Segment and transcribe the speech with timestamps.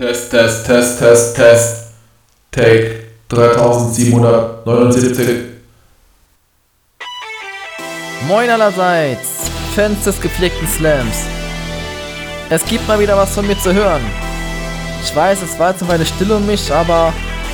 [0.00, 1.92] Test, Test, Test, Test, Test.
[2.50, 5.60] Take 3779.
[8.26, 11.26] Moin allerseits, Fans des gepflegten Slams.
[12.48, 14.00] Es gibt mal wieder was von mir zu hören.
[15.04, 17.12] Ich weiß, es war jetzt eine Weile still um mich, aber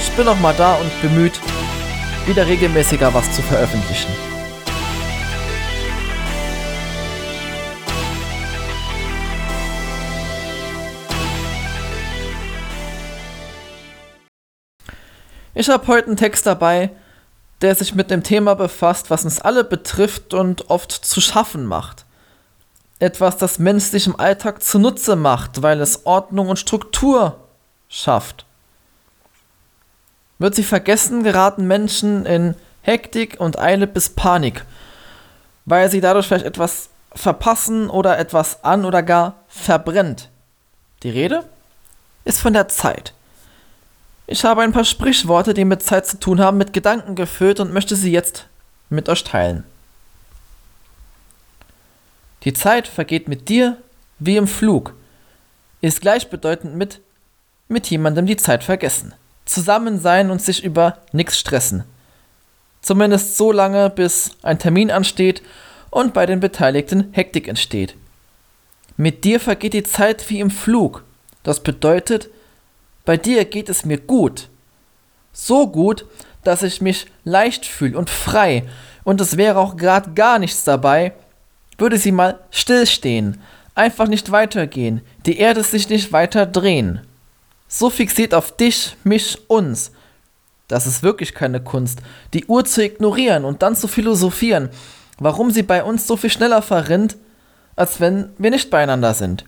[0.00, 1.40] ich bin noch mal da und bemüht,
[2.24, 4.27] wieder regelmäßiger was zu veröffentlichen.
[15.58, 16.90] Ich habe heute einen Text dabei,
[17.62, 22.04] der sich mit dem Thema befasst, was uns alle betrifft und oft zu schaffen macht.
[23.00, 27.40] Etwas, das menschlich im Alltag zunutze macht, weil es Ordnung und Struktur
[27.88, 28.46] schafft.
[30.38, 34.64] Wird sie vergessen, geraten Menschen in Hektik und Eile bis Panik,
[35.64, 40.28] weil sie dadurch vielleicht etwas verpassen oder etwas an oder gar verbrennt.
[41.02, 41.42] Die Rede
[42.24, 43.12] ist von der Zeit.
[44.30, 47.72] Ich habe ein paar Sprichworte, die mit Zeit zu tun haben, mit Gedanken gefüllt und
[47.72, 48.46] möchte sie jetzt
[48.90, 49.64] mit euch teilen.
[52.44, 53.78] Die Zeit vergeht mit dir
[54.18, 54.94] wie im Flug,
[55.80, 57.00] ist gleichbedeutend mit
[57.68, 59.14] mit jemandem die Zeit vergessen.
[59.46, 61.84] Zusammen sein und sich über nichts stressen.
[62.82, 65.42] Zumindest so lange, bis ein Termin ansteht
[65.90, 67.94] und bei den Beteiligten Hektik entsteht.
[68.96, 71.04] Mit dir vergeht die Zeit wie im Flug.
[71.42, 72.28] Das bedeutet,
[73.08, 74.50] bei dir geht es mir gut.
[75.32, 76.04] So gut,
[76.44, 78.64] dass ich mich leicht fühle und frei.
[79.02, 81.14] Und es wäre auch gerade gar nichts dabei,
[81.78, 83.40] würde sie mal stillstehen,
[83.74, 87.00] einfach nicht weitergehen, die Erde sich nicht weiter drehen.
[87.66, 89.90] So fixiert auf dich, mich, uns.
[90.66, 92.00] Das ist wirklich keine Kunst,
[92.34, 94.68] die Uhr zu ignorieren und dann zu philosophieren,
[95.18, 97.16] warum sie bei uns so viel schneller verrinnt,
[97.74, 99.46] als wenn wir nicht beieinander sind.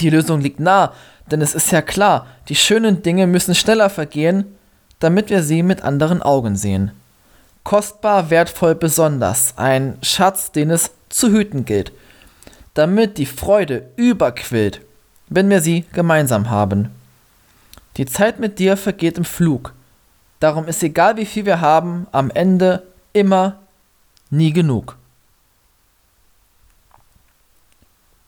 [0.00, 0.94] Die Lösung liegt nah,
[1.30, 4.56] denn es ist ja klar, die schönen Dinge müssen schneller vergehen,
[5.00, 6.92] damit wir sie mit anderen Augen sehen.
[7.64, 11.92] Kostbar, wertvoll, besonders, ein Schatz, den es zu hüten gilt,
[12.74, 14.80] damit die Freude überquillt,
[15.28, 16.90] wenn wir sie gemeinsam haben.
[17.96, 19.72] Die Zeit mit dir vergeht im Flug,
[20.38, 22.82] darum ist egal wie viel wir haben, am Ende
[23.12, 23.58] immer
[24.30, 24.96] nie genug.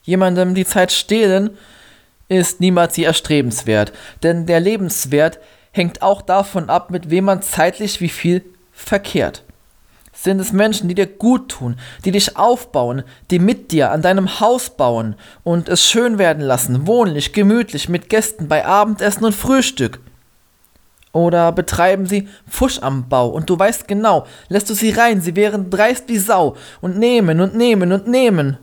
[0.02, 1.50] Jemandem die Zeit stehlen
[2.28, 5.38] ist niemals je erstrebenswert, denn der Lebenswert
[5.72, 9.44] hängt auch davon ab, mit wem man zeitlich wie viel verkehrt.
[10.12, 14.40] Sind es Menschen, die dir gut tun, die dich aufbauen, die mit dir an deinem
[14.40, 20.00] Haus bauen und es schön werden lassen, wohnlich, gemütlich, mit Gästen bei Abendessen und Frühstück?
[21.12, 25.36] Oder betreiben sie Fusch am Bau und du weißt genau, lässt du sie rein, sie
[25.36, 28.58] wären dreist wie Sau und nehmen und nehmen und nehmen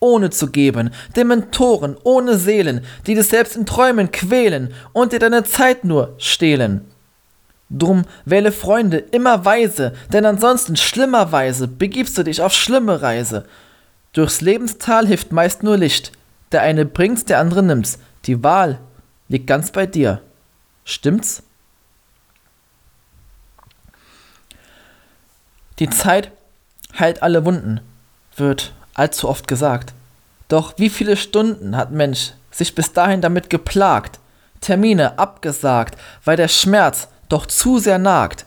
[0.00, 5.44] ohne zu geben, Dementoren ohne Seelen, die dich selbst in Träumen quälen und dir deine
[5.44, 6.86] Zeit nur stehlen.
[7.68, 13.44] Drum wähle Freunde immer weise, denn ansonsten schlimmerweise begibst du dich auf schlimme Reise.
[14.12, 16.12] Durchs Lebenstal hilft meist nur Licht,
[16.52, 17.98] der eine bringt's, der andere nimmt's.
[18.26, 18.78] Die Wahl
[19.28, 20.22] liegt ganz bei dir.
[20.84, 21.42] Stimmt's?
[25.80, 26.30] Die Zeit
[26.98, 27.80] heilt alle Wunden,
[28.36, 29.94] wird allzu oft gesagt.
[30.48, 34.18] Doch wie viele Stunden hat Mensch sich bis dahin damit geplagt,
[34.60, 38.46] Termine abgesagt, weil der Schmerz doch zu sehr nagt.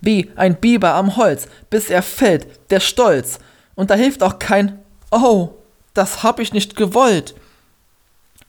[0.00, 3.38] Wie ein Biber am Holz, bis er fällt, der Stolz.
[3.74, 4.80] Und da hilft auch kein
[5.10, 5.50] Oh,
[5.94, 7.34] das hab ich nicht gewollt.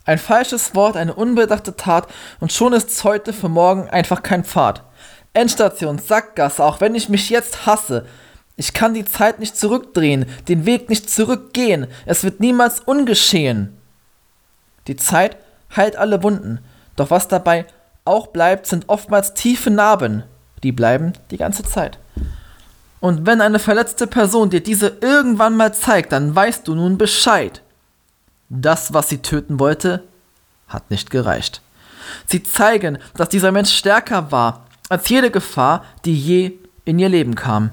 [0.05, 2.07] Ein falsches Wort, eine unbedachte Tat
[2.39, 4.83] und schon ist's heute für morgen einfach kein Pfad.
[5.33, 8.05] Endstation, Sackgasse, auch wenn ich mich jetzt hasse,
[8.55, 11.87] ich kann die Zeit nicht zurückdrehen, den Weg nicht zurückgehen.
[12.05, 13.75] Es wird niemals ungeschehen.
[14.87, 15.37] Die Zeit
[15.75, 16.59] heilt alle Wunden,
[16.95, 17.65] doch was dabei
[18.05, 20.23] auch bleibt, sind oftmals tiefe Narben.
[20.61, 21.97] Die bleiben die ganze Zeit.
[22.99, 27.61] Und wenn eine verletzte Person dir diese irgendwann mal zeigt, dann weißt du nun Bescheid.
[28.49, 30.03] Das, was sie töten wollte,
[30.67, 31.61] hat nicht gereicht.
[32.27, 36.53] Sie zeigen, dass dieser Mensch stärker war als jede Gefahr, die je
[36.85, 37.71] in ihr Leben kam.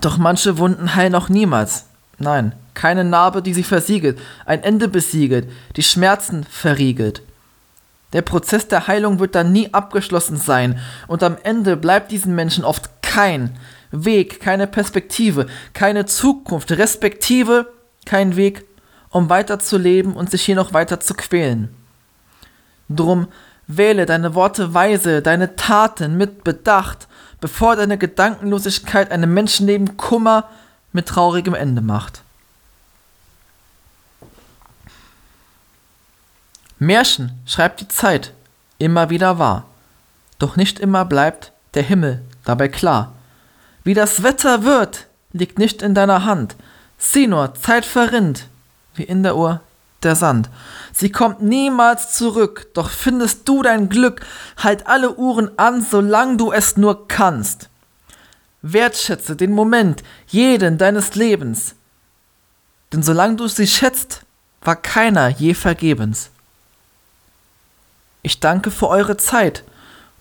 [0.00, 1.86] Doch manche Wunden heilen auch niemals.
[2.18, 7.22] Nein, keine Narbe, die sie versiegelt, ein Ende besiegelt, die Schmerzen verriegelt.
[8.12, 12.64] Der Prozess der Heilung wird dann nie abgeschlossen sein und am Ende bleibt diesen Menschen
[12.64, 13.56] oft kein
[13.90, 17.72] Weg, keine Perspektive, keine Zukunft, respektive
[18.06, 18.64] kein Weg,
[19.10, 21.74] um weiterzuleben und sich hier noch weiter zu quälen.
[22.88, 23.28] Drum
[23.66, 27.08] wähle deine Worte weise, deine Taten mit Bedacht
[27.44, 30.48] bevor deine Gedankenlosigkeit einem Menschenleben Kummer
[30.94, 32.22] mit traurigem Ende macht.
[36.78, 38.32] Märchen schreibt die Zeit
[38.78, 39.66] immer wieder wahr,
[40.38, 43.12] doch nicht immer bleibt der Himmel dabei klar.
[43.82, 46.56] Wie das Wetter wird, liegt nicht in deiner Hand.
[46.96, 48.48] Sieh nur, Zeit verrinnt,
[48.94, 49.60] wie in der Uhr
[50.04, 50.50] der Sand.
[50.92, 54.24] Sie kommt niemals zurück, doch findest du dein Glück,
[54.56, 57.68] halt alle Uhren an, solange du es nur kannst.
[58.62, 61.74] Wertschätze den Moment, jeden deines Lebens,
[62.92, 64.22] denn solange du sie schätzt,
[64.62, 66.30] war keiner je vergebens.
[68.22, 69.64] Ich danke für eure Zeit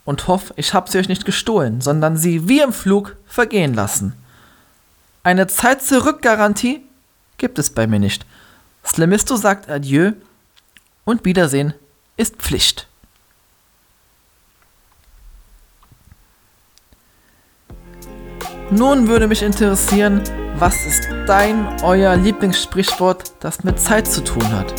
[0.06, 4.13] und hoffe, ich habe sie euch nicht gestohlen, sondern sie wie im Flug vergehen lassen.
[5.24, 6.83] Eine Zeit-Zurück-Garantie
[7.38, 8.25] gibt es bei mir nicht.
[8.85, 10.12] Slimisto sagt Adieu
[11.06, 11.74] und Wiedersehen
[12.18, 12.88] ist Pflicht.
[18.69, 20.21] Nun würde mich interessieren,
[20.57, 24.74] was ist dein, euer Lieblingssprichwort, das mit Zeit zu tun hat?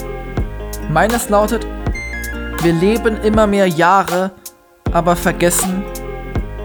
[0.91, 1.67] Meines lautet,
[2.62, 4.33] wir leben immer mehr Jahre,
[4.93, 5.85] aber vergessen,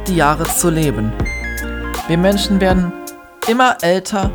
[0.08, 1.12] die Jahre zu leben.
[2.08, 2.92] Wir Menschen werden
[3.48, 4.32] immer älter,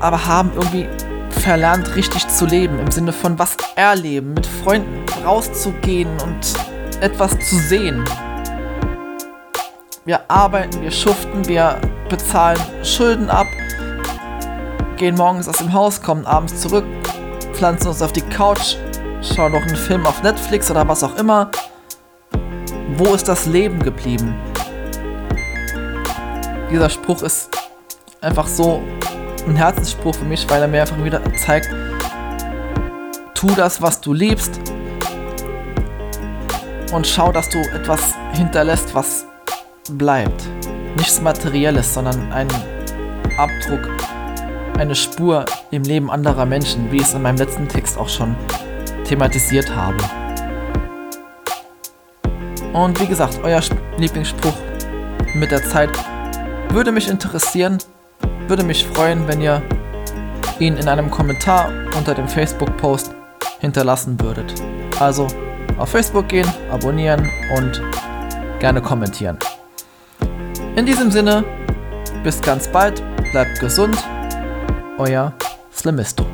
[0.00, 0.88] aber haben irgendwie
[1.46, 2.80] verlernt, richtig zu leben.
[2.80, 6.54] Im Sinne von was erleben, mit Freunden rauszugehen und
[7.00, 8.04] etwas zu sehen.
[10.04, 13.46] Wir arbeiten, wir schuften, wir bezahlen Schulden ab,
[14.96, 16.84] gehen morgens aus dem Haus, kommen abends zurück,
[17.52, 18.74] pflanzen uns auf die Couch,
[19.22, 21.52] schauen noch einen Film auf Netflix oder was auch immer.
[22.96, 24.34] Wo ist das Leben geblieben?
[26.72, 27.50] Dieser Spruch ist
[28.20, 28.82] einfach so
[29.46, 31.68] ein Herzensspruch für mich, weil er mir einfach wieder zeigt,
[33.34, 34.60] tu das, was du liebst
[36.92, 39.26] und schau, dass du etwas hinterlässt, was
[39.90, 40.44] bleibt.
[40.96, 42.48] Nichts Materielles, sondern ein
[43.36, 43.88] Abdruck,
[44.78, 48.34] eine Spur im Leben anderer Menschen, wie ich es in meinem letzten Text auch schon
[49.04, 49.96] thematisiert habe.
[52.72, 53.60] Und wie gesagt, euer
[53.96, 54.56] Lieblingsspruch
[55.34, 55.90] mit der Zeit
[56.70, 57.78] würde mich interessieren,
[58.48, 59.62] würde mich freuen, wenn ihr
[60.58, 63.14] ihn in einem Kommentar unter dem Facebook-Post
[63.60, 64.54] hinterlassen würdet.
[65.00, 65.26] Also
[65.78, 67.82] auf Facebook gehen, abonnieren und
[68.58, 69.38] gerne kommentieren.
[70.76, 71.44] In diesem Sinne,
[72.22, 73.02] bis ganz bald,
[73.32, 73.96] bleibt gesund,
[74.98, 75.32] euer
[75.72, 76.24] Slimisto.